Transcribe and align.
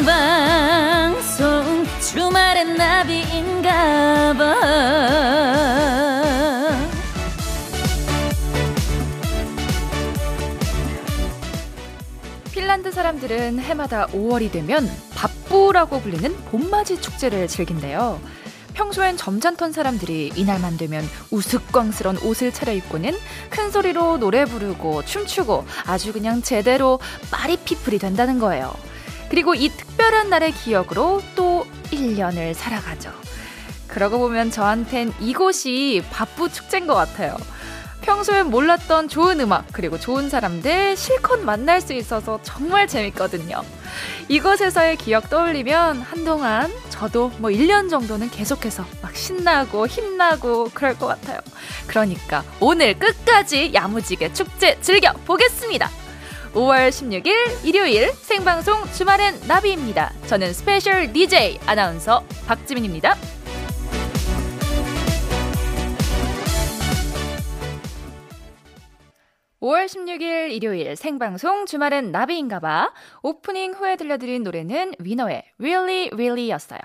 생방송 0.00 1.84
주말엔 2.00 2.74
나비인가 2.76 4.32
봐 4.32 4.54
핀란드 12.50 12.90
사람들은 12.90 13.58
해마다 13.58 14.06
5월이 14.06 14.50
되면 14.50 14.90
밥부라고 15.14 16.00
불리는 16.00 16.34
봄맞이 16.46 16.98
축제를 17.02 17.46
즐긴대요. 17.46 18.18
평소엔 18.72 19.18
점잖던 19.18 19.72
사람들이 19.72 20.32
이날만 20.34 20.78
되면 20.78 21.04
우스꽝스런 21.30 22.16
옷을 22.22 22.54
차려입고는 22.54 23.14
큰 23.50 23.70
소리로 23.70 24.16
노래 24.16 24.46
부르고 24.46 25.04
춤추고 25.04 25.66
아주 25.84 26.14
그냥 26.14 26.40
제대로 26.40 26.98
파리 27.30 27.58
피플이 27.58 27.98
된다는 27.98 28.38
거예요. 28.38 28.72
그리고 29.30 29.54
이 29.54 29.68
특별한 29.68 30.28
날의 30.28 30.52
기억으로 30.52 31.22
또 31.34 31.66
1년을 31.84 32.52
살아가죠. 32.52 33.12
그러고 33.86 34.18
보면 34.18 34.50
저한텐 34.50 35.14
이곳이 35.20 36.02
밥부 36.10 36.50
축제인 36.50 36.86
것 36.86 36.94
같아요. 36.94 37.36
평소엔 38.02 38.46
몰랐던 38.50 39.08
좋은 39.08 39.40
음악, 39.40 39.66
그리고 39.72 39.98
좋은 39.98 40.30
사람들 40.30 40.96
실컷 40.96 41.40
만날 41.40 41.80
수 41.80 41.92
있어서 41.92 42.40
정말 42.42 42.88
재밌거든요. 42.88 43.62
이곳에서의 44.28 44.96
기억 44.96 45.28
떠올리면 45.28 46.00
한동안 46.00 46.72
저도 46.88 47.30
뭐 47.38 47.50
1년 47.50 47.90
정도는 47.90 48.30
계속해서 48.30 48.84
막 49.02 49.14
신나고 49.14 49.86
힘나고 49.86 50.70
그럴 50.72 50.98
것 50.98 51.06
같아요. 51.06 51.38
그러니까 51.86 52.42
오늘 52.58 52.98
끝까지 52.98 53.72
야무지게 53.74 54.32
축제 54.32 54.80
즐겨 54.80 55.12
보겠습니다. 55.26 55.90
5월 56.54 56.88
16일 56.88 57.64
일요일 57.64 58.10
생방송 58.12 58.84
주말엔 58.92 59.46
나비입니다. 59.46 60.12
저는 60.26 60.52
스페셜 60.52 61.12
DJ 61.12 61.60
아나운서 61.64 62.24
박지민입니다. 62.48 63.14
5월 69.60 69.86
16일 69.86 70.50
일요일 70.50 70.96
생방송 70.96 71.66
주말엔 71.66 72.10
나비인가봐 72.10 72.94
오프닝 73.22 73.74
후에 73.74 73.94
들려드린 73.94 74.42
노래는 74.42 74.94
위너의 74.98 75.44
Really 75.60 76.10
Really 76.12 76.50
였어요. 76.50 76.80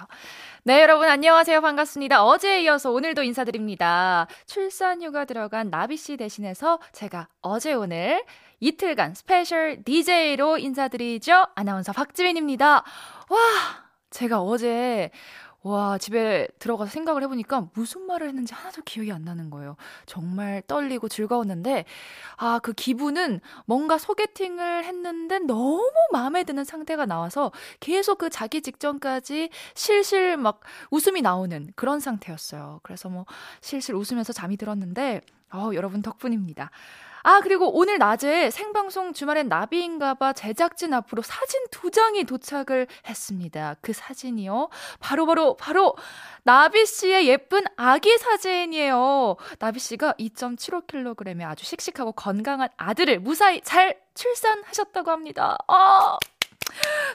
네, 0.64 0.82
여러분 0.82 1.08
안녕하세요. 1.08 1.62
반갑습니다. 1.62 2.24
어제에 2.26 2.64
이어서 2.64 2.92
오늘도 2.92 3.24
인사드립니다. 3.24 4.28
출산 4.46 5.02
휴가 5.02 5.26
들어간 5.26 5.70
나비 5.70 5.96
씨 5.96 6.18
대신해서 6.18 6.80
제가 6.92 7.30
어제 7.42 7.74
오늘 7.74 8.24
이틀간 8.59 9.16
스페셜 9.16 9.84
DJ로 9.84 10.58
인사드리죠. 10.58 11.48
아나운서 11.56 11.92
박지민입니다. 11.92 12.84
와, 13.30 13.39
제가 14.09 14.42
어제 14.42 15.12
와, 15.66 15.97
집에 15.97 16.47
들어가서 16.59 16.92
생각을 16.92 17.23
해보니까 17.23 17.70
무슨 17.73 18.06
말을 18.06 18.28
했는지 18.28 18.53
하나도 18.53 18.84
기억이 18.84 19.12
안 19.12 19.23
나는 19.23 19.50
거예요. 19.50 19.78
정말 20.06 20.62
떨리고 20.67 21.09
즐거웠는데, 21.09 21.86
아, 22.38 22.59
그 22.62 22.72
기분은 22.73 23.42
뭔가 23.66 23.97
소개팅을 23.97 24.84
했는데 24.86 25.40
너무 25.40 25.92
마음에 26.12 26.44
드는 26.44 26.66
상대가 26.66 27.08
나와서 27.08 27.52
계속 27.80 28.19
그 28.19 28.30
자기 28.30 28.62
직전까지 28.62 29.50
실실 29.73 30.38
막 30.38 30.59
웃음이 30.92 31.23
나오는 31.23 31.72
그런 31.75 32.00
상태였어요. 32.00 32.81
그래서 32.84 33.09
뭐 33.09 33.25
실실 33.62 33.95
웃으면서 33.95 34.34
잠이 34.34 34.58
들었는데, 34.58 35.22
어, 35.52 35.72
여러분 35.73 36.03
덕분입니다. 36.03 36.69
아, 37.28 37.40
그리고 37.42 37.76
오늘 37.76 37.98
낮에 37.98 38.52
생방송 38.52 39.14
주말엔 39.14 39.48
나비인가봐 39.48 40.34
제작진 40.34 40.94
앞으로 40.94 41.24
사진 41.24 41.59
두 41.72 41.90
장이 41.90 42.24
도착을 42.24 42.86
했습니다. 43.09 43.78
그 43.81 43.94
사진이요. 43.94 44.69
바로바로, 45.00 45.58
바로, 45.58 45.96
바로 45.96 45.96
나비 46.44 46.86
씨의 46.86 47.28
예쁜 47.28 47.63
아기 47.78 48.16
사진이에요. 48.19 49.38
나비 49.58 49.80
씨가 49.80 50.13
2.75kg의 50.19 51.50
아주 51.50 51.66
씩씩하고 51.66 52.12
건강한 52.12 52.69
아들을 52.78 53.19
무사히 53.22 53.59
잘 53.62 54.00
출산하셨다고 54.13 55.09
합니다. 55.09 55.57
아, 55.68 56.19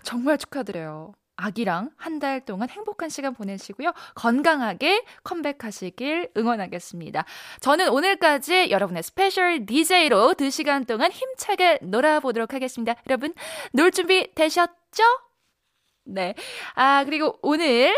정말 0.03 0.39
축하드려요. 0.39 1.15
아기랑 1.41 1.91
한 1.97 2.21
달 2.21 2.45
동안 2.45 2.69
행복한 2.69 3.09
시간 3.09 3.35
보내시고요. 3.35 3.93
건강하게 4.15 5.05
컴백하시길 5.25 6.33
응원하겠습니다. 6.37 7.25
저는 7.61 7.89
오늘까지 7.89 8.71
여러분의 8.71 9.03
스페셜 9.03 9.65
DJ로 9.65 10.35
2시간 10.35 10.87
동안 10.87 11.11
힘차게 11.11 11.79
놀아보도록 11.83 12.53
하겠습니다. 12.53 12.95
여러분, 13.09 13.33
놀 13.73 13.91
준비 13.91 14.33
되셨죠? 14.35 15.03
네. 16.05 16.35
아, 16.75 17.05
그리고 17.05 17.39
오늘 17.43 17.97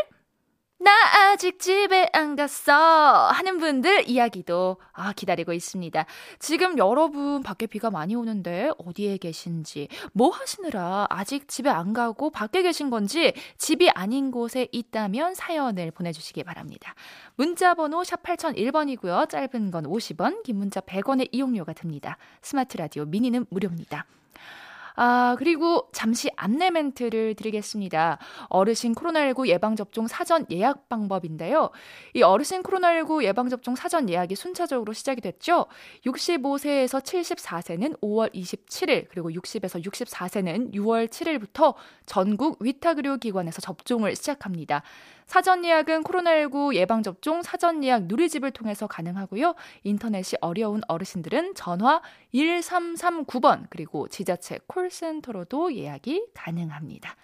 나 0.83 0.91
아직 1.31 1.61
집에 1.61 2.11
안 2.13 2.35
갔어 2.35 3.29
하는 3.29 3.59
분들 3.59 4.09
이야기도 4.09 4.79
아 4.93 5.13
기다리고 5.13 5.53
있습니다. 5.53 6.07
지금 6.41 6.77
여러분 6.77 7.41
밖에 7.45 7.69
비가 7.69 7.89
많이 7.89 8.17
오는데 8.17 8.73
어디에 8.79 9.17
계신지 9.19 9.87
뭐 10.13 10.31
하시느라 10.31 11.07
아직 11.09 11.47
집에 11.47 11.71
안 11.71 11.93
가고 11.93 12.31
밖에 12.31 12.63
계신 12.63 12.91
건지 12.91 13.33
집이 13.59 13.91
아닌 13.91 14.33
곳에 14.33 14.67
있다면 14.73 15.37
사연을 15.37 15.93
보내주시기 15.93 16.43
바랍니다. 16.43 16.97
문자 17.37 17.75
번호 17.75 18.03
샵 18.03 18.21
8001번이고요. 18.25 19.29
짧은 19.29 19.71
건 19.71 19.85
50원, 19.85 20.43
긴 20.43 20.57
문자 20.57 20.81
100원의 20.81 21.29
이용료가 21.31 21.75
듭니다. 21.75 22.19
스마트 22.41 22.77
라디오 22.77 23.05
미니는 23.05 23.47
무료입니다. 23.51 24.05
아, 24.95 25.37
그리고 25.39 25.89
잠시 25.93 26.31
안내 26.37 26.71
멘트를 26.71 27.35
드리겠습니다. 27.35 28.19
어르신 28.49 28.95
코로나19 28.95 29.49
예방접종 29.49 30.07
사전 30.07 30.47
예약 30.51 30.89
방법인데요. 30.89 31.71
이 32.15 32.23
어르신 32.23 32.63
코로나19 32.63 33.25
예방접종 33.25 33.75
사전 33.75 34.09
예약이 34.09 34.35
순차적으로 34.35 34.93
시작이 34.93 35.21
됐죠. 35.21 35.67
65세에서 36.07 37.03
74세는 37.03 38.01
5월 38.01 38.35
27일, 38.35 39.09
그리고 39.11 39.31
60에서 39.31 39.85
64세는 39.85 40.75
6월 40.75 41.09
7일부터 41.09 41.75
전국 42.07 42.59
위탁의료기관에서 42.61 43.61
접종을 43.61 44.15
시작합니다. 44.17 44.83
사전 45.27 45.65
예약은 45.65 46.05
코로나19 46.05 46.75
예방접종 46.75 47.43
사전 47.43 47.83
예약 47.85 48.05
누리집을 48.05 48.51
통해서 48.51 48.87
가능하고요. 48.87 49.55
인터넷이 49.85 50.37
어려운 50.41 50.81
어르신들은 50.89 51.55
전화 51.55 52.03
1339번 52.35 53.67
그리고 53.71 54.09
지자체 54.09 54.59
콜센터로도 54.67 55.75
예약이 55.75 56.27
가능합니다. 56.35 57.17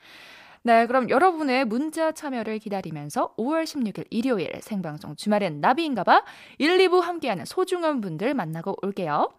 네, 0.63 0.87
그럼 0.87 1.09
여러분의 1.09 1.65
문자 1.65 2.13
참여를 2.13 2.59
기다리면서 2.59 3.35
5월 3.37 3.65
16일 3.65 4.07
일요일 4.11 4.51
생방송 4.61 5.17
주말엔 5.17 5.61
나비인가봐 5.61 6.25
1, 6.59 6.79
2부 6.79 7.01
함께하는 7.01 7.45
소중한 7.45 8.01
분들 8.01 8.35
만나고 8.35 8.77
올게요. 8.83 9.33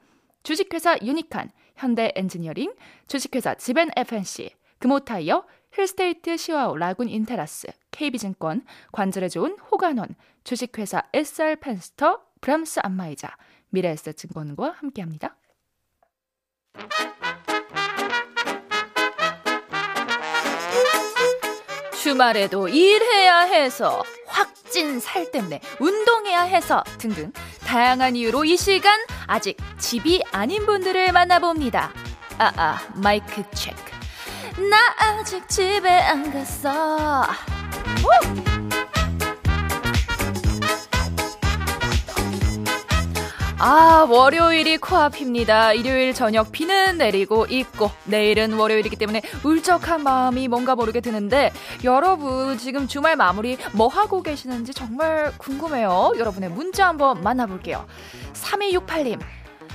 주식회사 0.44 0.98
유니칸, 1.04 1.52
현대 1.76 2.12
엔지니어링, 2.16 2.74
주식회사 3.08 3.56
지벤 3.56 3.90
FNC, 3.96 4.50
금호타이어, 4.80 5.46
힐스테이트 5.74 6.38
시와오 6.38 6.78
라군 6.78 7.10
인테라스, 7.10 7.68
KB증권, 8.00 8.64
관절에 8.94 9.28
좋은 9.28 9.58
호간원, 9.72 10.16
주식회사 10.46 11.04
SR 11.12 11.58
펜스터, 11.58 12.22
브람스 12.40 12.80
안마이자, 12.82 13.36
미래에셋증권과 13.72 14.76
함께합니다. 14.78 15.36
주말에도 22.02 22.70
일해야 22.70 23.42
해서 23.42 24.02
확진 24.28 25.02
살 25.02 25.30
때문에 25.30 25.60
운동해야 25.82 26.44
해서 26.44 26.82
등등 26.98 27.34
다양한 27.66 28.16
이유로 28.16 28.46
이 28.46 28.56
시간 28.56 28.98
아직 29.28 29.58
집이 29.78 30.24
아닌 30.32 30.66
분들을 30.66 31.12
만나봅니다. 31.12 31.92
아아 32.38 32.54
아, 32.56 32.94
마이크 32.96 33.44
체크. 33.52 33.92
나 34.70 34.78
아직 34.98 35.48
집에 35.50 35.90
안 35.90 36.32
갔어. 36.32 37.28
아, 43.62 44.08
월요일이 44.10 44.78
코앞입니다. 44.78 45.74
일요일 45.74 46.14
저녁 46.14 46.50
비는 46.50 46.98
내리고 46.98 47.46
있고, 47.50 47.92
내일은 48.06 48.54
월요일이기 48.54 48.96
때문에 48.96 49.22
울적한 49.44 50.02
마음이 50.02 50.48
뭔가 50.48 50.76
모르게 50.76 51.02
드는데, 51.02 51.52
여러분, 51.84 52.58
지금 52.58 52.88
주말 52.88 53.18
마무리 53.18 53.58
뭐 53.74 53.90
하고 53.90 54.24
계시는지 54.24 54.74
정말 54.74 55.34
궁금해요. 55.38 56.14
여러분의 56.18 56.52
문자 56.52 56.88
한번 56.88 57.22
만나볼게요. 57.22 57.86
3268님, 58.32 59.20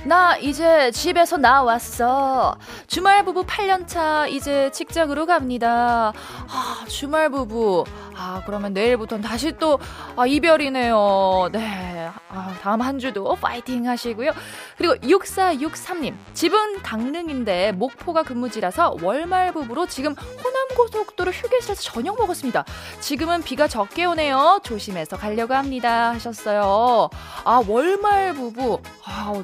나 0.05 0.37
이제 0.37 0.91
집에서 0.91 1.37
나왔어. 1.37 2.55
주말 2.85 3.25
부부 3.25 3.43
8년차 3.45 4.29
이제 4.29 4.69
직장으로 4.71 5.25
갑니다. 5.25 6.13
아, 6.47 6.85
주말 6.87 7.29
부부. 7.29 7.85
아, 8.15 8.41
그러면 8.45 8.73
내일부터는 8.73 9.23
다시 9.27 9.51
또 9.57 9.79
아, 10.15 10.27
이별이네요. 10.27 11.49
네. 11.51 12.09
아, 12.29 12.55
다음 12.61 12.81
한 12.81 12.99
주도 12.99 13.35
파이팅 13.35 13.87
하시고요. 13.87 14.31
그리고 14.77 14.95
6463님. 14.95 16.13
집은 16.33 16.83
강릉인데 16.83 17.71
목포가 17.71 18.21
근무지라서 18.23 18.97
월말 19.01 19.53
부부로 19.53 19.87
지금 19.87 20.13
호남 20.13 20.67
고속도로 20.75 21.31
휴게실에서 21.31 21.81
저녁 21.81 22.17
먹었습니다. 22.19 22.63
지금은 22.99 23.41
비가 23.41 23.67
적게 23.67 24.05
오네요. 24.05 24.59
조심해서 24.63 25.17
가려고 25.17 25.55
합니다. 25.55 26.11
하셨어요. 26.11 27.09
아, 27.43 27.63
월말 27.67 28.33
부부. 28.33 28.81
아, 29.03 29.31
어 29.33 29.43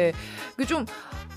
떡해. 0.00 0.12
좀 0.66 0.86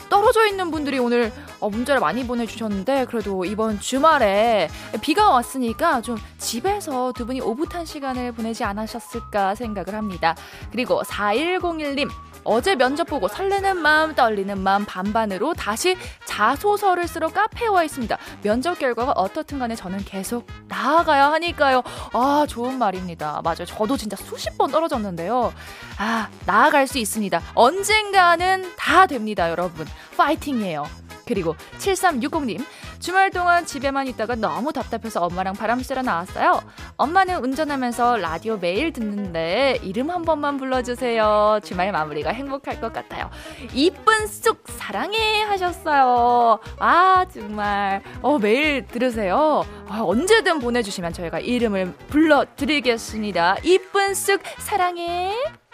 떨어져 0.10 0.46
있는 0.48 0.70
분들이 0.70 1.00
오늘 1.00 1.32
어, 1.60 1.70
문자를 1.70 2.00
많이 2.00 2.26
보내주셨는데 2.26 3.06
그래도 3.06 3.46
이번 3.46 3.80
주말에 3.80 4.70
비가 5.02 5.30
왔으니까 5.32 6.02
좀 6.02 6.18
집에서 6.38 7.14
두 7.14 7.26
분이 7.26 7.42
오붓한 7.42 7.86
시간을 7.86 8.34
보내지 8.34 8.64
않으셨을까 8.64 9.56
생각을 9.56 9.96
합니다. 9.96 10.36
그리고 10.72 11.02
4101님 11.04 12.10
어제 12.44 12.76
면접 12.76 13.06
보고 13.08 13.28
설레는 13.28 13.78
마음, 13.78 14.16
떨리는 14.16 14.60
마음 14.60 14.86
반반으로 14.86 15.54
다시 15.54 15.98
자소서를 16.26 17.08
쓰러 17.08 17.28
카페에 17.30 17.68
와 17.68 17.84
있습니다. 17.84 18.18
면접 18.42 18.80
결과가 18.80 19.14
어떻든 19.14 19.60
간에 19.60 19.76
저는 19.76 20.00
계속 20.06 20.48
나아가야 20.68 21.32
하니까요. 21.34 21.84
아, 22.14 22.46
좋은 22.48 22.78
말입니다. 22.78 23.42
맞아요. 23.44 23.66
저도 23.66 23.98
진짜 23.98 24.16
수십 24.16 24.58
번 24.58 24.72
떨어졌는데요. 24.72 25.54
아, 25.98 26.30
나아갈 26.46 26.88
수 26.88 26.98
있습니다. 26.98 27.42
언젠가는 27.54 28.74
다 28.78 29.06
됩니다, 29.08 29.50
여러분. 29.50 29.86
파이팅이에요. 30.18 30.88
그리고 31.34 31.56
7360님, 31.80 32.64
주말 33.00 33.32
동안 33.32 33.66
집에만 33.66 34.08
있다가 34.08 34.36
너무 34.36 34.72
답답해서 34.72 35.22
엄마랑 35.26 35.56
바람 35.56 35.82
쐬러 35.82 36.04
나왔어요. 36.04 36.62
엄마는 36.98 37.44
운전하면서 37.44 38.18
라디오 38.18 38.58
매일 38.58 38.94
듣는데 38.94 39.80
이름 39.82 40.12
한 40.12 40.22
번만 40.22 40.58
불러주세요. 40.58 41.60
주말 41.64 41.92
마무리가 41.92 42.30
행복할 42.30 42.80
것 42.80 42.94
같아요. 42.94 43.32
이쁜 43.74 44.28
쑥 44.28 44.64
사랑해 44.68 45.42
하셨어요. 45.42 46.60
아 46.78 47.26
정말 47.34 48.04
어 48.22 48.38
매일 48.38 48.86
들으세요. 48.86 49.66
아, 49.88 50.02
언제든 50.02 50.60
보내주시면 50.60 51.14
저희가 51.14 51.40
이름을 51.40 51.94
불러드리겠습니다. 52.10 53.58
이쁜 53.64 54.14
쑥 54.14 54.40
사랑해. 54.60 55.34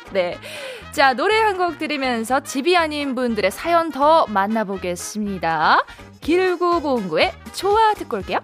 네. 0.13 0.38
자, 0.91 1.13
노래 1.13 1.38
한 1.39 1.57
곡 1.59 1.77
들으면서 1.77 2.39
집이 2.39 2.77
아닌 2.77 3.15
분들의 3.15 3.51
사연 3.51 3.91
더 3.91 4.25
만나보겠습니다. 4.27 5.83
길고 6.21 6.79
봉구의 6.81 7.33
좋아 7.53 7.94
듣고 7.95 8.17
올게요. 8.17 8.39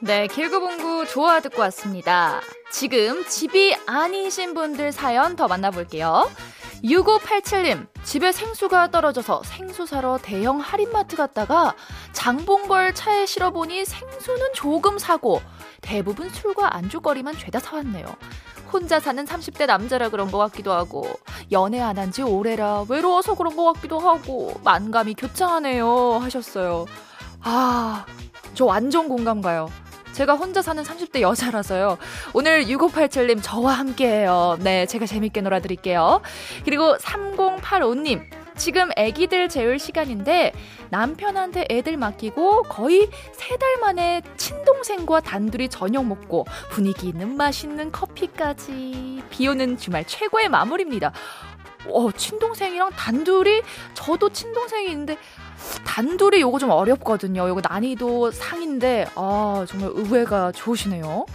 네, 0.00 0.26
길고 0.28 0.60
봉구 0.60 1.06
좋아 1.06 1.40
듣고 1.40 1.60
왔습니다. 1.62 2.40
지금 2.70 3.24
집이 3.24 3.74
아니신 3.86 4.54
분들 4.54 4.92
사연 4.92 5.36
더 5.36 5.48
만나볼게요. 5.48 6.30
6587님, 6.84 7.86
집에 8.04 8.32
생수가 8.32 8.90
떨어져서 8.90 9.42
생수 9.44 9.86
사러 9.86 10.18
대형 10.20 10.60
할인마트 10.60 11.16
갔다가 11.16 11.74
장본걸 12.12 12.94
차에 12.94 13.26
실어보니 13.26 13.84
생수는 13.84 14.52
조금 14.54 14.98
사고 14.98 15.40
대부분 15.80 16.28
술과 16.28 16.76
안주거리만 16.76 17.36
죄다 17.36 17.58
사왔네요. 17.58 18.06
혼자 18.72 19.00
사는 19.00 19.24
30대 19.24 19.66
남자라 19.66 20.08
그런 20.10 20.30
것 20.30 20.38
같기도 20.38 20.72
하고 20.72 21.08
연애 21.50 21.80
안 21.80 21.96
한 21.98 22.12
지 22.12 22.22
오래라 22.22 22.84
외로워서 22.88 23.34
그런 23.34 23.56
것 23.56 23.72
같기도 23.72 23.98
하고 23.98 24.54
만감이 24.62 25.14
교차하네요 25.14 26.18
하셨어요. 26.20 26.86
아, 27.42 28.04
저 28.54 28.66
완전 28.66 29.08
공감 29.08 29.40
가요. 29.40 29.68
제가 30.18 30.34
혼자 30.34 30.62
사는 30.62 30.82
30대 30.82 31.20
여자라서요. 31.20 31.96
오늘 32.34 32.64
6587님 32.64 33.38
저와 33.40 33.74
함께해요. 33.74 34.58
네, 34.58 34.84
제가 34.84 35.06
재밌게 35.06 35.42
놀아드릴게요. 35.42 36.22
그리고 36.64 36.96
3085님. 36.96 38.24
지금 38.56 38.90
애기들 38.96 39.48
재울 39.48 39.78
시간인데 39.78 40.52
남편한테 40.90 41.66
애들 41.70 41.96
맡기고 41.96 42.64
거의 42.64 43.08
세 43.32 43.56
달 43.58 43.76
만에 43.80 44.22
친동생과 44.36 45.20
단둘이 45.20 45.68
저녁 45.68 46.04
먹고 46.04 46.46
분위기 46.70 47.06
있는 47.08 47.36
맛있는 47.36 47.92
커피까지 47.92 49.22
비 49.30 49.46
오는 49.46 49.78
주말 49.78 50.04
최고의 50.04 50.48
마무리입니다. 50.48 51.12
어, 51.86 52.10
친동생이랑 52.10 52.90
단둘이 52.90 53.62
저도 53.94 54.30
친동생이 54.30 54.90
있는데 54.90 55.16
단둘이 55.84 56.40
요거 56.40 56.58
좀 56.58 56.70
어렵거든요. 56.70 57.48
요거 57.48 57.62
난이도 57.68 58.30
상인데 58.30 59.06
아, 59.14 59.64
정말 59.68 59.90
의외가 59.94 60.52
좋으시네요. 60.52 61.26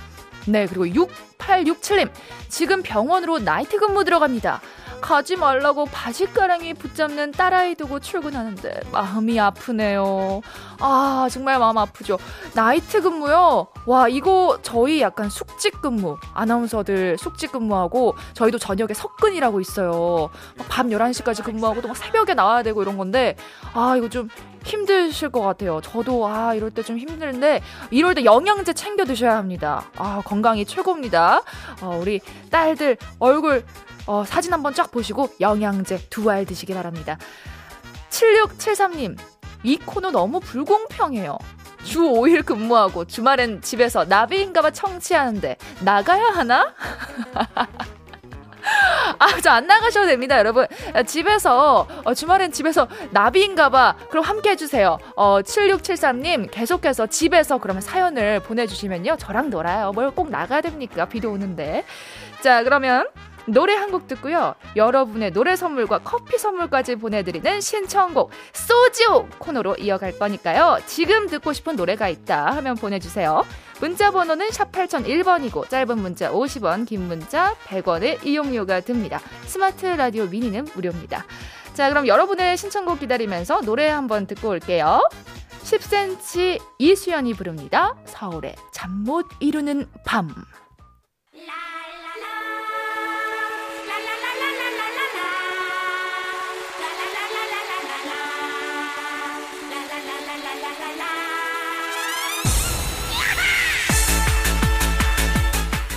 네, 0.48 0.68
그리고 0.68 0.86
6867님. 0.86 2.10
지금 2.50 2.84
병원으로 2.84 3.40
나이트 3.40 3.78
근무 3.78 4.04
들어갑니다. 4.04 4.62
가지 5.04 5.36
말라고 5.36 5.84
바지가랑이 5.86 6.76
붙잡는 6.76 7.34
딸아이 7.34 7.76
두고 7.76 8.00
출근하는데 8.00 8.84
마음이 8.94 9.38
아프네요. 9.38 10.40
아, 10.80 11.28
정말 11.30 11.60
마음 11.60 11.78
아프죠. 11.78 12.18
나이트 12.56 13.02
근무요? 13.02 13.68
와, 13.86 14.08
이거 14.08 14.58
저희 14.62 15.02
약간 15.02 15.30
숙직 15.30 15.82
근무. 15.82 16.18
아나운서들 16.34 17.18
숙직 17.18 17.52
근무하고 17.52 18.16
저희도 18.34 18.58
저녁에 18.60 18.94
석근이라고 18.94 19.60
있어요. 19.60 20.30
밤 20.70 20.88
11시까지 20.90 21.44
근무하고 21.44 21.82
또막 21.82 21.98
새벽에 21.98 22.34
나와야 22.34 22.64
되고 22.64 22.82
이런 22.82 22.98
건데 22.98 23.36
아, 23.74 23.96
이거 23.98 24.08
좀 24.08 24.30
힘드실 24.64 25.30
것 25.30 25.42
같아요. 25.42 25.82
저도 25.82 26.26
아 26.26 26.54
이럴 26.54 26.72
때 26.72 26.82
좀 26.84 26.98
힘든데 26.98 27.62
이럴 27.92 28.16
때 28.16 28.24
영양제 28.24 28.72
챙겨 28.74 29.04
드셔야 29.04 29.36
합니다. 29.36 29.84
아 29.98 30.22
건강이 30.26 30.64
최고입니다. 30.66 31.42
어, 31.82 31.98
우리 32.02 32.22
딸들 32.50 32.96
얼굴 33.20 33.66
어, 34.06 34.24
사진 34.26 34.52
한번 34.54 34.74
쫙 34.74 34.92
보시고 34.92 35.30
영양제 35.40 36.08
두 36.10 36.30
알 36.30 36.46
드시기 36.46 36.74
바랍니다. 36.74 37.18
7673님, 38.10 39.18
이 39.64 39.78
코너 39.78 40.12
너무 40.12 40.40
불공평해요. 40.40 41.38
주 41.84 42.00
5일 42.02 42.46
근무하고 42.46 43.06
주말엔 43.06 43.62
집에서 43.62 44.06
나비인가봐 44.06 44.72
청취하는데 44.72 45.58
나가야 45.82 46.26
하나? 46.34 46.74
아, 49.20 49.42
저 49.42 49.50
안 49.52 49.68
나가셔도 49.68 50.08
됩니다, 50.08 50.38
여러분. 50.40 50.66
집에서, 51.06 51.86
어, 52.06 52.14
주말엔 52.14 52.52
집에서 52.54 52.88
나비인가봐. 53.12 53.96
그럼 54.10 54.24
함께 54.24 54.52
해주세요. 54.52 54.98
어, 55.18 55.42
7673님, 55.42 56.50
계속해서 56.50 57.08
집에서 57.08 57.58
그러면 57.58 57.82
사연을 57.82 58.40
보내주시면요. 58.40 59.18
저랑 59.18 59.50
놀아요. 59.50 59.92
뭘 59.92 60.12
꼭 60.12 60.30
나가야 60.30 60.62
됩니까? 60.62 61.06
비도 61.06 61.32
오는데. 61.32 61.84
자, 62.42 62.64
그러면 62.64 63.08
노래 63.46 63.76
한 63.76 63.92
곡 63.92 64.08
듣고요. 64.08 64.56
여러분의 64.76 65.32
노래 65.32 65.56
선물과 65.56 66.00
커피 66.00 66.38
선물까지 66.38 66.96
보내드리는 66.96 67.62
신청곡 67.62 68.32
소지오 68.54 69.28
코너로 69.38 69.76
이어갈 69.76 70.18
거니까요. 70.18 70.80
지금 70.88 71.28
듣고 71.28 71.54
싶은 71.54 71.76
노래가 71.76 72.10
있다 72.10 72.52
하면 72.56 72.76
보내주세요. 72.76 73.46
문자 73.82 74.12
번호는 74.12 74.50
샵 74.52 74.72
8001번이고 74.72 75.70
짧은 75.70 76.00
문자 76.00 76.32
50원, 76.32 76.88
긴 76.88 77.08
문자 77.08 77.54
100원의 77.68 78.26
이용료가 78.26 78.80
듭니다. 78.82 79.20
스마트 79.46 79.86
라디오 79.86 80.26
미니는 80.26 80.70
무료입니다. 80.74 81.26
자, 81.74 81.90
그럼 81.90 82.08
여러분의 82.08 82.56
신청곡 82.58 83.00
기다리면서 83.00 83.62
노래 83.62 83.88
한번 83.90 84.26
듣고 84.26 84.50
올게요. 84.50 85.02
10cm 85.64 86.60
이수연이 86.80 87.34
부릅니다. 87.34 87.96
서울의 88.06 88.56
잠 88.72 89.04
못 89.04 89.28
이루는 89.40 89.88
밤. 90.06 90.34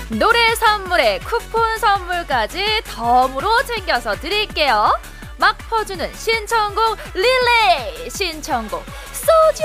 노래 0.08 0.54
선물에 0.54 1.18
쿠폰 1.18 1.78
선물까지 1.78 2.82
덤으로 2.84 3.64
챙겨서 3.64 4.14
드릴게요. 4.14 4.96
막 5.36 5.58
퍼주는 5.68 6.14
신청곡 6.14 6.96
릴레이 7.12 8.08
신청곡 8.08 8.84
소주 9.12 9.64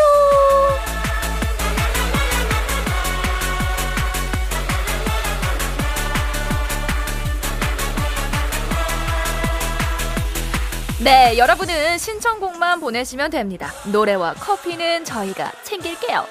네, 11.04 11.36
여러분은 11.38 11.98
신청곡만 11.98 12.80
보내시면 12.80 13.32
됩니다. 13.32 13.74
노래와 13.86 14.36
커피는 14.36 15.04
저희가 15.04 15.52
챙길게요. 15.64 16.28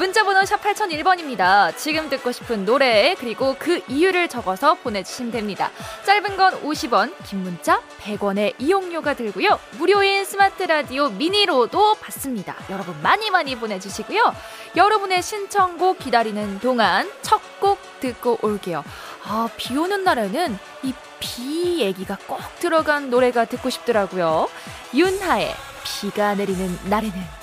문자번호 0.00 0.46
샵 0.46 0.62
8001번입니다. 0.62 1.76
지금 1.76 2.08
듣고 2.08 2.32
싶은 2.32 2.64
노래, 2.64 3.14
그리고 3.18 3.54
그 3.58 3.82
이유를 3.86 4.28
적어서 4.28 4.72
보내주시면 4.74 5.30
됩니다. 5.30 5.70
짧은 6.06 6.38
건 6.38 6.58
50원, 6.62 7.12
긴 7.26 7.42
문자 7.42 7.82
100원의 8.00 8.54
이용료가 8.58 9.12
들고요. 9.14 9.58
무료인 9.72 10.24
스마트 10.24 10.62
라디오 10.62 11.10
미니로도 11.10 11.96
받습니다. 11.96 12.56
여러분 12.70 12.96
많이 13.02 13.30
많이 13.30 13.56
보내주시고요. 13.56 14.34
여러분의 14.74 15.22
신청곡 15.22 15.98
기다리는 15.98 16.60
동안 16.60 17.10
첫 17.20 17.40
곡 17.60 17.78
듣고 18.00 18.38
올게요. 18.40 18.82
아, 19.24 19.50
비 19.58 19.76
오는 19.76 20.02
날에는 20.02 20.58
이 20.82 20.94
비 21.20 21.80
얘기가 21.82 22.16
꼭 22.26 22.40
들어간 22.60 23.10
노래가 23.10 23.44
듣고 23.44 23.68
싶더라고요. 23.68 24.48
윤하의 24.94 25.54
비가 25.84 26.34
내리는 26.34 26.78
날에는. 26.88 27.39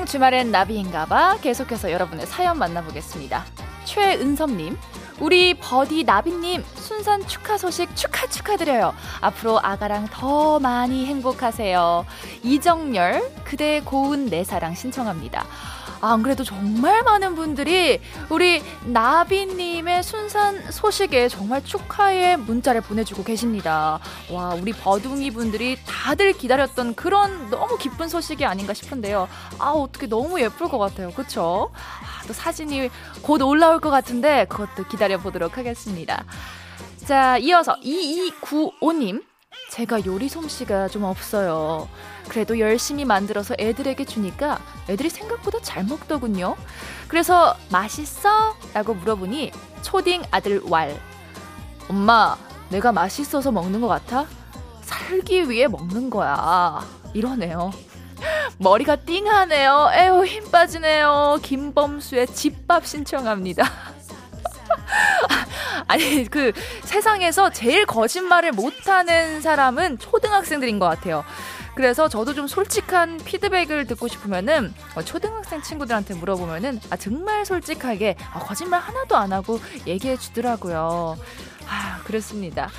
생방송 0.00 0.06
주말엔 0.06 0.50
나비인가봐 0.50 1.38
계속해서 1.42 1.90
여러분의 1.92 2.26
사연 2.26 2.58
만나보겠습니다. 2.58 3.44
최은섭님, 3.84 4.78
우리 5.18 5.54
버디 5.54 6.04
나비님 6.04 6.64
순산 6.74 7.26
축하 7.26 7.58
소식 7.58 7.94
축하 7.96 8.26
축하드려요. 8.26 8.94
앞으로 9.20 9.58
아가랑 9.62 10.06
더 10.10 10.58
많이 10.58 11.06
행복하세요. 11.06 12.06
이정열 12.42 13.22
그대 13.44 13.80
고운 13.84 14.26
내 14.26 14.44
사랑 14.44 14.74
신청합니다. 14.74 15.44
아, 16.00 16.12
안 16.12 16.22
그래도 16.22 16.44
정말 16.44 17.02
많은 17.02 17.34
분들이 17.34 18.00
우리 18.30 18.62
나비님의 18.86 20.02
순산 20.02 20.70
소식에 20.70 21.28
정말 21.28 21.62
축하의 21.64 22.38
문자를 22.38 22.80
보내주고 22.80 23.22
계십니다. 23.22 24.00
와, 24.30 24.54
우리 24.54 24.72
버둥이 24.72 25.30
분들이 25.30 25.76
다들 25.86 26.32
기다렸던 26.32 26.94
그런 26.94 27.50
너무 27.50 27.76
기쁜 27.76 28.08
소식이 28.08 28.44
아닌가 28.44 28.72
싶은데요. 28.72 29.28
아, 29.58 29.70
어떻게 29.70 30.06
너무 30.06 30.40
예쁠 30.40 30.68
것 30.68 30.78
같아요. 30.78 31.10
그쵸? 31.10 31.70
아, 31.74 32.26
또 32.26 32.32
사진이 32.32 32.88
곧 33.22 33.42
올라올 33.42 33.80
것 33.80 33.90
같은데 33.90 34.46
그것도 34.48 34.88
기다려보도록 34.88 35.58
하겠습니다. 35.58 36.24
자, 37.04 37.36
이어서 37.38 37.76
2295님. 37.82 39.29
제가 39.70 40.04
요리 40.04 40.28
솜씨가 40.28 40.88
좀 40.88 41.04
없어요. 41.04 41.88
그래도 42.28 42.58
열심히 42.58 43.04
만들어서 43.04 43.54
애들에게 43.58 44.04
주니까 44.04 44.60
애들이 44.88 45.08
생각보다 45.10 45.58
잘 45.62 45.84
먹더군요. 45.84 46.56
그래서 47.08 47.56
맛있어? 47.70 48.56
라고 48.74 48.94
물어보니 48.94 49.52
초딩 49.82 50.22
아들 50.30 50.60
왈. 50.68 51.00
엄마, 51.88 52.36
내가 52.68 52.92
맛있어서 52.92 53.50
먹는 53.50 53.80
것 53.80 53.88
같아? 53.88 54.26
살기 54.82 55.48
위해 55.48 55.66
먹는 55.66 56.10
거야. 56.10 56.84
이러네요. 57.14 57.70
머리가 58.58 58.96
띵하네요. 58.96 59.90
에휴, 59.94 60.24
힘 60.26 60.50
빠지네요. 60.50 61.38
김범수의 61.42 62.26
집밥 62.28 62.86
신청합니다. 62.86 63.64
아니 65.90 66.24
그 66.24 66.52
세상에서 66.84 67.50
제일 67.50 67.84
거짓말을 67.84 68.52
못하는 68.52 69.40
사람은 69.40 69.98
초등학생들인 69.98 70.78
것 70.78 70.86
같아요. 70.86 71.24
그래서 71.74 72.08
저도 72.08 72.32
좀 72.34 72.46
솔직한 72.46 73.18
피드백을 73.24 73.86
듣고 73.86 74.06
싶으면은 74.06 74.72
어, 74.94 75.02
초등학생 75.02 75.62
친구들한테 75.62 76.14
물어보면은 76.14 76.80
아 76.90 76.96
정말 76.96 77.44
솔직하게 77.44 78.16
아, 78.32 78.38
거짓말 78.38 78.80
하나도 78.80 79.16
안 79.16 79.32
하고 79.32 79.58
얘기해 79.86 80.16
주더라고요. 80.16 81.16
아 81.66 82.00
그렇습니다. 82.04 82.70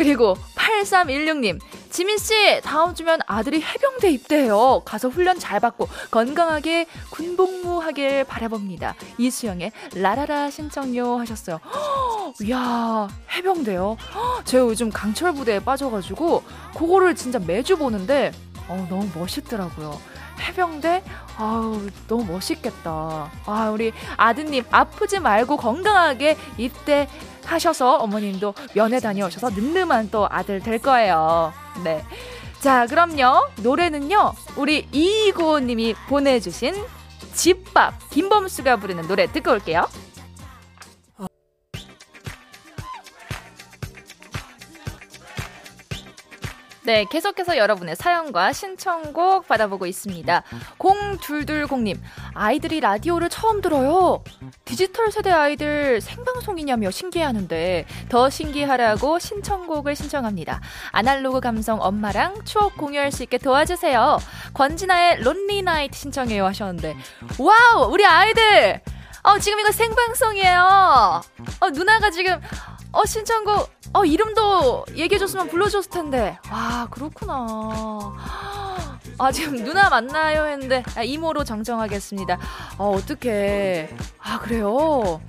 그리고 0.00 0.34
8316님 0.54 1.60
지민씨 1.90 2.62
다음 2.64 2.94
주면 2.94 3.20
아들이 3.26 3.60
해병대 3.60 4.10
입대해요. 4.12 4.80
가서 4.86 5.10
훈련 5.10 5.38
잘 5.38 5.60
받고 5.60 5.90
건강하게 6.10 6.86
군복무 7.10 7.82
하길 7.82 8.24
바라봅니다. 8.24 8.94
이수영의 9.18 9.72
라라라 9.94 10.48
신청요 10.48 11.18
하셨어요. 11.18 11.60
이야 12.40 13.08
해병대요. 13.30 13.98
제가 14.46 14.64
요즘 14.64 14.88
강철 14.88 15.34
부대에 15.34 15.60
빠져가지고 15.60 16.44
그거를 16.78 17.14
진짜 17.14 17.38
매주 17.38 17.76
보는데 17.76 18.32
어, 18.68 18.86
너무 18.88 19.06
멋있더라고요. 19.14 20.00
해병대? 20.40 21.02
아우, 21.36 21.78
너무 22.08 22.24
멋있겠다. 22.32 23.30
아, 23.44 23.70
우리 23.70 23.92
아드님, 24.16 24.64
아프지 24.70 25.20
말고 25.20 25.58
건강하게 25.58 26.38
입대 26.56 27.06
하셔서 27.52 27.96
어머님도 27.96 28.54
면회 28.74 29.00
다녀오셔서 29.00 29.50
늠름한 29.50 30.10
또 30.10 30.26
아들 30.30 30.60
될 30.60 30.78
거예요. 30.78 31.52
네. 31.84 32.04
자, 32.60 32.86
그럼요. 32.86 33.48
노래는요, 33.62 34.34
우리 34.56 34.86
이이고님이 34.92 35.94
보내주신 36.08 36.74
집밥, 37.32 38.10
김범수가 38.10 38.76
부르는 38.76 39.08
노래 39.08 39.26
듣고 39.32 39.52
올게요. 39.52 39.86
네, 46.82 47.04
계속해서 47.04 47.58
여러분의 47.58 47.94
사연과 47.94 48.54
신청곡 48.54 49.46
받아보고 49.46 49.86
있습니다. 49.86 50.42
0220님, 50.78 51.98
아이들이 52.32 52.80
라디오를 52.80 53.28
처음 53.28 53.60
들어요. 53.60 54.24
디지털 54.64 55.12
세대 55.12 55.30
아이들 55.30 56.00
생방송이냐며 56.00 56.90
신기해하는데 56.90 57.84
더 58.08 58.30
신기하라고 58.30 59.18
신청곡을 59.18 59.94
신청합니다. 59.94 60.60
아날로그 60.90 61.40
감성 61.40 61.82
엄마랑 61.82 62.44
추억 62.44 62.78
공유할 62.78 63.12
수 63.12 63.24
있게 63.24 63.36
도와주세요. 63.36 64.18
권진아의 64.54 65.22
Lonely 65.22 65.60
Night 65.62 65.98
신청해요 65.98 66.46
하셨는데 66.46 66.96
와우, 67.38 67.90
우리 67.90 68.06
아이들! 68.06 68.80
어, 69.22 69.38
지금 69.38 69.60
이거 69.60 69.70
생방송이에요. 69.70 71.20
어, 71.60 71.70
누나가 71.70 72.10
지금 72.10 72.40
어, 72.92 73.04
신청곡, 73.04 73.70
어, 73.92 74.04
이름도 74.04 74.86
얘기해줬으면 74.94 75.48
불러줬을 75.48 75.90
텐데. 75.90 76.38
아, 76.48 76.86
그렇구나. 76.90 78.14
아, 79.18 79.32
지금 79.32 79.64
누나 79.64 79.90
만나요 79.90 80.46
했는데, 80.46 80.82
아, 80.96 81.02
이모로 81.02 81.44
정정하겠습니다. 81.44 82.38
어, 82.78 82.90
어떡해. 82.96 83.90
아, 84.20 84.38
그래요? 84.38 85.20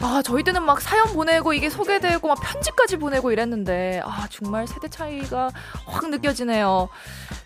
아, 0.00 0.22
저희 0.24 0.42
때는 0.42 0.62
막 0.64 0.80
사연 0.80 1.06
보내고 1.12 1.52
이게 1.52 1.68
소개되고 1.70 2.26
막 2.26 2.40
편지까지 2.40 2.96
보내고 2.96 3.30
이랬는데, 3.30 4.00
아, 4.04 4.26
정말 4.30 4.66
세대 4.66 4.88
차이가 4.88 5.50
확 5.86 6.08
느껴지네요. 6.10 6.88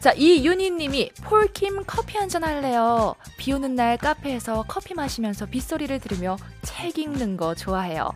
자, 0.01 0.13
이윤희 0.13 0.71
님이 0.71 1.11
폴킴 1.25 1.85
커피 1.87 2.17
한 2.19 2.29
잔 2.29 2.43
할래요. 2.45 3.15
비 3.39 3.53
오는 3.53 3.75
날 3.75 3.97
카페에서 3.99 4.65
커피 4.67 4.95
마시면서 4.95 5.47
빗소리를 5.47 5.99
들으며 6.01 6.37
책 6.63 6.99
읽는 6.99 7.37
거 7.37 7.55
좋아해요. 7.55 8.11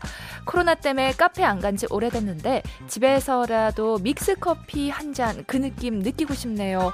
코로나 0.44 0.74
때문에 0.74 1.12
카페 1.12 1.44
안 1.44 1.60
간 1.60 1.76
지 1.76 1.86
오래됐는데 1.90 2.62
집에서라도 2.88 3.98
믹스 3.98 4.34
커피 4.36 4.90
한 4.90 5.14
잔 5.14 5.44
그 5.46 5.56
느낌 5.56 6.00
느끼고 6.00 6.34
싶네요. 6.34 6.92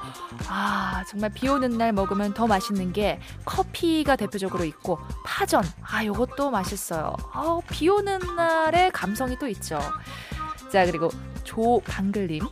아, 0.48 1.02
정말 1.08 1.30
비 1.30 1.48
오는 1.48 1.70
날 1.78 1.92
먹으면 1.92 2.34
더 2.34 2.46
맛있는 2.46 2.92
게 2.92 3.18
커피가 3.44 4.16
대표적으로 4.16 4.64
있고 4.64 4.98
파전. 5.24 5.62
아, 5.82 6.04
요것도 6.04 6.50
맛있어요. 6.50 7.14
아, 7.32 7.60
비 7.70 7.88
오는 7.88 8.18
날의 8.36 8.90
감성이 8.92 9.38
또 9.38 9.46
있죠. 9.48 9.78
자, 10.72 10.84
그리고 10.84 11.10
조방글님. 11.44 12.42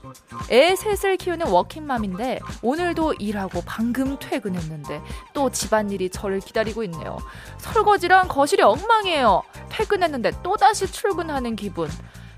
애 0.51 0.77
셋을 0.77 1.17
키우는 1.17 1.49
워킹맘인데 1.49 2.41
오늘도 2.63 3.15
일하고 3.15 3.63
방금 3.67 4.19
퇴근했는데 4.19 5.03
또 5.33 5.51
집안일이 5.51 6.11
저를 6.11 6.41
기다리고 6.41 6.85
있네요. 6.85 7.19
설거지랑 7.59 8.29
거실이 8.29 8.63
엉망이에요. 8.63 9.43
퇴근했는데 9.69 10.43
또다시 10.43 10.91
출근하는 10.91 11.57
기분. 11.57 11.89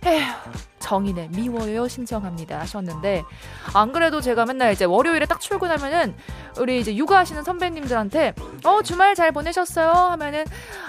에휴, 0.06 0.25
정인의 0.78 1.30
미워요 1.30 1.88
신청합니다 1.88 2.60
하셨는데 2.60 3.25
안 3.75 3.92
그래도 3.92 4.20
제가 4.20 4.46
맨날 4.46 4.72
이제 4.72 4.84
월요일에 4.84 5.26
딱 5.26 5.40
출근하면은 5.40 6.14
우리 6.58 6.80
이제 6.80 6.94
육아하시는 6.94 7.42
선배님들한테 7.42 8.34
어 8.64 8.82
주말 8.82 9.16
잘 9.16 9.32
보내셨어요 9.32 9.90
하면은 9.90 10.44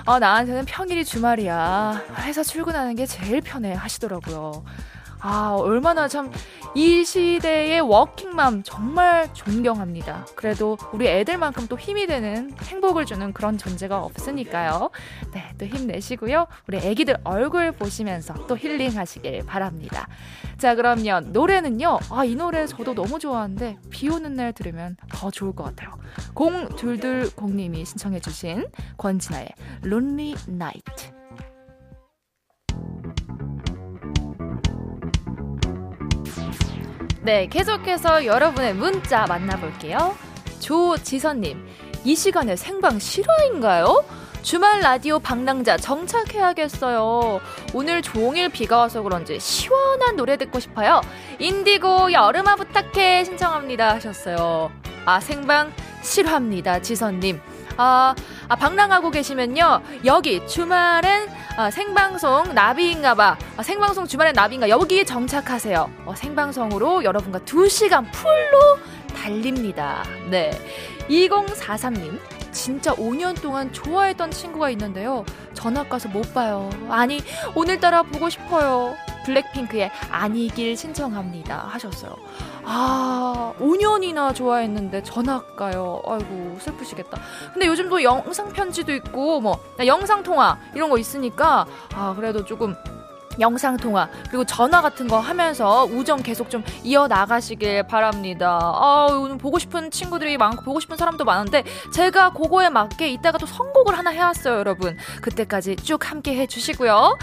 어 0.05 0.19
나한테는 0.19 0.65
평일이 0.65 1.03
주말이야 1.03 2.03
회사 2.19 2.43
출근하는 2.43 2.95
게 2.95 3.07
제일 3.07 3.41
편해 3.41 3.73
하시더라고요. 3.73 4.63
아, 5.19 5.55
얼마나 5.59 6.07
참 6.07 6.31
이 6.77 7.03
시대의 7.03 7.81
워킹맘 7.81 8.61
정말 8.61 9.33
존경합니다. 9.33 10.27
그래도 10.35 10.77
우리 10.93 11.07
애들만큼 11.07 11.65
또 11.67 11.75
힘이 11.75 12.05
되는 12.05 12.53
행복을 12.61 13.05
주는 13.05 13.33
그런 13.33 13.57
존재가 13.57 14.03
없으니까요. 14.03 14.91
네, 15.33 15.43
또 15.57 15.65
힘내시고요. 15.65 16.45
우리 16.67 16.77
애기들 16.77 17.17
얼굴 17.23 17.71
보시면서 17.71 18.45
또 18.45 18.55
힐링하시길 18.55 19.47
바랍니다. 19.47 20.07
자, 20.59 20.75
그러면 20.75 21.31
노래는요. 21.31 21.97
아, 22.11 22.23
이 22.25 22.35
노래 22.35 22.67
저도 22.67 22.93
너무 22.93 23.17
좋아하는데 23.17 23.79
비 23.89 24.07
오는 24.09 24.35
날 24.35 24.53
들으면 24.53 24.97
더 25.11 25.31
좋을 25.31 25.55
것 25.55 25.63
같아요. 25.63 25.97
0220님이 26.35 27.85
신청해 27.85 28.19
주신 28.19 28.67
권진아의 28.97 29.49
Lonely 29.83 30.35
Night. 30.47 31.17
네, 37.27 37.45
계속해서 37.47 38.25
여러분의 38.25 38.73
문자 38.73 39.25
만나볼게요. 39.25 40.15
조지선님, 40.61 41.61
이 42.05 42.15
시간에 42.15 42.55
생방 42.55 42.99
실화인가요? 42.99 44.05
주말 44.43 44.79
라디오 44.79 45.19
방랑자 45.19 45.75
정착해야겠어요. 45.75 47.41
오늘 47.73 48.01
종일 48.01 48.47
비가 48.47 48.77
와서 48.77 49.01
그런지 49.01 49.41
시원한 49.41 50.15
노래 50.15 50.37
듣고 50.37 50.61
싶어요. 50.61 51.01
인디고 51.37 52.13
여름아 52.13 52.55
부탁해 52.55 53.25
신청합니다 53.25 53.95
하셨어요. 53.95 54.71
아, 55.05 55.19
생방 55.19 55.73
실화입니다. 56.03 56.81
지선님. 56.81 57.41
아, 57.75 58.15
아, 58.47 58.55
방랑하고 58.55 59.11
계시면요. 59.11 59.81
여기 60.05 60.47
주말엔 60.47 61.27
아, 61.57 61.71
생방송 61.71 62.53
나비인가봐. 62.53 63.37
아, 63.57 63.63
생방송 63.63 64.05
주말엔 64.05 64.33
나비인가. 64.35 64.69
여기에 64.69 65.05
정착하세요. 65.05 65.89
어, 66.05 66.13
생방송으로 66.15 67.03
여러분과 67.03 67.39
2시간 67.39 68.05
풀로 68.11 68.77
달립니다. 69.15 70.03
네. 70.29 70.51
2043님. 71.09 72.19
진짜 72.51 72.93
5년 72.93 73.41
동안 73.41 73.73
좋아했던 73.73 74.29
친구가 74.29 74.69
있는데요. 74.71 75.25
전학 75.55 75.89
가서 75.89 76.09
못 76.09 76.31
봐요. 76.31 76.69
아니, 76.89 77.21
오늘따라 77.55 78.03
보고 78.03 78.29
싶어요. 78.29 78.95
블랙핑크의 79.25 79.91
아니길 80.11 80.77
신청합니다. 80.77 81.57
하셨어요. 81.69 82.15
아, 82.65 83.53
5년 83.59 83.76
이나 84.07 84.33
좋아했는데 84.33 85.03
전학 85.03 85.55
가요. 85.55 86.01
아이고, 86.05 86.57
슬프시겠다. 86.59 87.19
근데 87.53 87.67
요즘 87.67 87.89
도 87.89 88.01
영상 88.01 88.49
편지도 88.49 88.93
있고, 88.93 89.41
뭐, 89.41 89.59
영상 89.85 90.23
통화, 90.23 90.57
이런 90.73 90.89
거 90.89 90.97
있으니까, 90.97 91.65
아, 91.93 92.13
그래도 92.15 92.45
조금 92.45 92.75
영상 93.39 93.77
통화 93.77 94.09
그리고 94.29 94.43
전화 94.45 94.81
같은 94.81 95.07
거 95.07 95.19
하면서 95.19 95.85
우정 95.85 96.23
계속 96.23 96.49
좀 96.49 96.63
이어 96.83 97.07
나가시길 97.07 97.83
바랍니다. 97.83 98.59
아, 98.61 99.07
오늘 99.11 99.37
보고 99.37 99.59
싶은 99.59 99.91
친구들이 99.91 100.37
많고 100.37 100.63
보고 100.63 100.79
싶은 100.79 100.97
사람도 100.97 101.23
많은데 101.23 101.63
제가 101.93 102.31
그거에 102.31 102.69
맞게 102.69 103.09
이따가 103.09 103.37
또 103.37 103.45
선곡을 103.45 103.97
하나 103.97 104.09
해왔어요, 104.09 104.57
여러분. 104.57 104.97
그때까지 105.21 105.75
쭉 105.77 106.09
함께 106.09 106.35
해주시고요. 106.35 107.17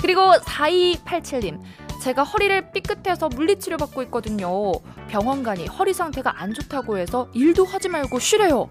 그리고 0.00 0.32
4287님. 0.32 1.60
제가 2.02 2.22
허리를 2.22 2.70
삐끗해서 2.72 3.28
물리치료 3.28 3.76
받고 3.76 4.02
있거든요. 4.04 4.72
병원 5.08 5.42
가니 5.42 5.66
허리 5.66 5.92
상태가 5.92 6.40
안 6.40 6.54
좋다고 6.54 6.98
해서 6.98 7.28
일도 7.34 7.64
하지 7.64 7.88
말고 7.88 8.18
쉬래요. 8.18 8.68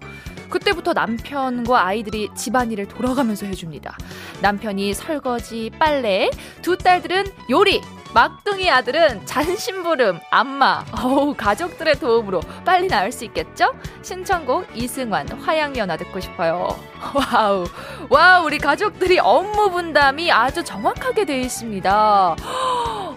그때부터 0.50 0.94
남편과 0.94 1.84
아이들이 1.84 2.30
집안일을 2.34 2.88
돌아가면서 2.88 3.46
해줍니다. 3.46 3.96
남편이 4.40 4.94
설거지, 4.94 5.70
빨래, 5.78 6.30
두 6.62 6.78
딸들은 6.78 7.26
요리, 7.50 7.82
막둥이 8.14 8.70
아들은 8.70 9.26
잔심부름, 9.26 10.20
안마, 10.30 10.84
어우, 11.02 11.34
가족들의 11.34 12.00
도움으로 12.00 12.40
빨리 12.64 12.88
나을 12.88 13.12
수 13.12 13.26
있겠죠? 13.26 13.74
신청곡 14.02 14.74
이승환, 14.74 15.28
화양연화 15.28 15.98
듣고 15.98 16.18
싶어요. 16.18 16.68
와우, 17.14 17.66
와우, 18.08 18.46
우리 18.46 18.58
가족들이 18.58 19.18
업무 19.18 19.70
분담이 19.70 20.32
아주 20.32 20.64
정확하게 20.64 21.26
되어 21.26 21.40
있습니다. 21.40 22.36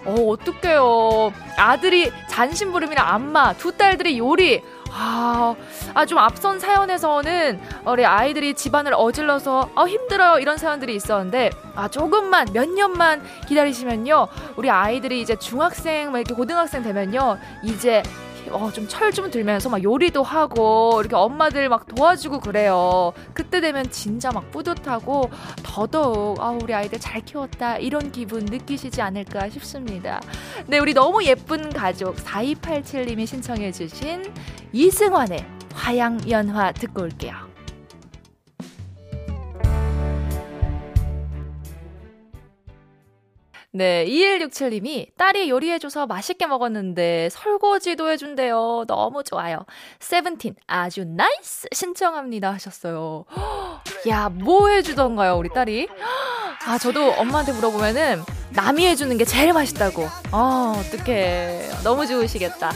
어, 0.04 0.14
어떡해요. 0.14 1.32
아들이 1.56 2.12
잔심부름이나 2.28 3.02
안마, 3.02 3.52
두 3.54 3.76
딸들이 3.76 4.18
요리, 4.18 4.62
아, 4.94 5.54
아, 5.94 6.04
좀 6.04 6.18
앞선 6.18 6.60
사연에서는 6.60 7.60
우리 7.86 8.04
아이들이 8.04 8.52
집안을 8.54 8.92
어질러서 8.94 9.70
아, 9.74 9.84
힘들어요. 9.84 10.38
이런 10.38 10.58
사연들이 10.58 10.94
있었는데, 10.94 11.50
아, 11.74 11.88
조금만, 11.88 12.48
몇 12.52 12.68
년만 12.68 13.22
기다리시면요. 13.48 14.28
우리 14.56 14.68
아이들이 14.70 15.22
이제 15.22 15.34
중학생, 15.36 16.12
막 16.12 16.18
이렇게 16.18 16.34
고등학생 16.34 16.82
되면요. 16.82 17.38
이제 17.62 18.02
어, 18.52 18.70
좀 18.72 18.86
철 18.88 19.12
좀 19.12 19.30
들면서 19.30 19.68
막 19.68 19.82
요리도 19.82 20.22
하고 20.22 20.98
이렇게 21.00 21.14
엄마들 21.16 21.68
막 21.68 21.86
도와주고 21.86 22.40
그래요. 22.40 23.12
그때 23.34 23.60
되면 23.60 23.90
진짜 23.90 24.30
막 24.32 24.50
뿌듯하고 24.50 25.30
더더욱 25.62 26.40
아, 26.40 26.50
우리 26.50 26.72
아이들 26.74 26.98
잘 26.98 27.20
키웠다 27.22 27.78
이런 27.78 28.10
기분 28.12 28.44
느끼시지 28.44 29.00
않을까 29.02 29.48
싶습니다. 29.50 30.20
네, 30.66 30.78
우리 30.78 30.94
너무 30.94 31.22
예쁜 31.24 31.70
가족 31.72 32.16
4287님이 32.16 33.26
신청해 33.26 33.72
주신 33.72 34.24
이승환의 34.72 35.44
화양연화 35.74 36.72
듣고 36.72 37.02
올게요. 37.02 37.51
네, 43.74 44.04
2167님이 44.06 45.16
딸이 45.16 45.48
요리해줘서 45.48 46.06
맛있게 46.06 46.46
먹었는데 46.46 47.30
설거지도 47.30 48.10
해준대요. 48.10 48.84
너무 48.86 49.24
좋아요. 49.24 49.64
세븐틴 49.98 50.56
아주 50.66 51.04
Nice 51.06 51.68
신청합니다 51.72 52.52
하셨어요. 52.52 53.24
야, 54.08 54.28
뭐 54.28 54.68
해주던가요, 54.68 55.36
우리 55.36 55.48
딸이? 55.48 55.88
아, 56.66 56.76
저도 56.78 57.12
엄마한테 57.12 57.52
물어보면은 57.52 58.22
남이 58.50 58.86
해주는 58.88 59.16
게 59.16 59.24
제일 59.24 59.54
맛있다고. 59.54 60.06
아, 60.32 60.74
어떡해. 60.78 61.70
너무 61.82 62.06
좋으시겠다. 62.06 62.72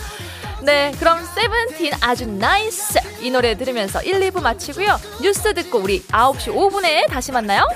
네, 0.63 0.93
그럼 0.99 1.23
세븐틴 1.23 1.93
아주 2.01 2.27
Nice 2.27 2.99
이 3.21 3.31
노래 3.31 3.55
들으면서 3.55 4.03
1, 4.03 4.19
2부 4.31 4.43
마치고요. 4.43 4.97
뉴스 5.21 5.53
듣고 5.53 5.79
우리 5.79 6.01
9시 6.07 6.55
5분에 6.55 7.07
다시 7.11 7.33
만나요. 7.33 7.69